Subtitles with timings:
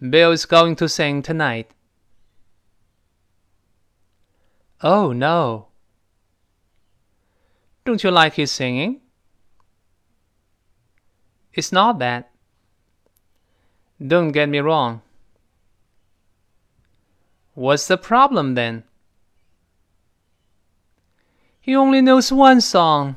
[0.00, 1.70] Bill is going to sing tonight.
[4.80, 5.68] Oh, no.
[7.84, 9.00] Don't you like his singing?
[11.52, 12.26] It's not bad.
[14.04, 15.02] Don't get me wrong.
[17.54, 18.84] What's the problem then?
[21.60, 23.16] He only knows one song.